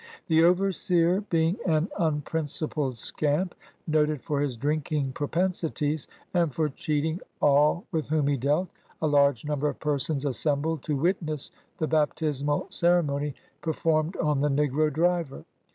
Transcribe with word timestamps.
The 0.29 0.43
overseer 0.43 1.21
being 1.29 1.57
an 1.67 1.87
un 1.95 2.21
principled 2.23 2.97
scamp, 2.97 3.53
noted 3.85 4.23
for 4.23 4.41
his 4.41 4.57
drinking 4.57 5.11
propensities, 5.11 6.07
and 6.33 6.51
for 6.51 6.69
cheating 6.69 7.19
all 7.39 7.85
with 7.91 8.07
whom 8.07 8.25
he 8.25 8.35
dealt, 8.35 8.69
a 9.03 9.05
large 9.05 9.45
num 9.45 9.59
ber 9.59 9.69
of 9.69 9.79
persons 9.79 10.25
assembled 10.25 10.81
to 10.85 10.95
witness 10.97 11.51
the 11.77 11.85
baptismal 11.85 12.65
cer 12.71 13.03
emony 13.03 13.35
performed 13.61 14.15
on 14.17 14.41
the 14.41 14.49
negro 14.49 14.91
driver. 14.91 15.45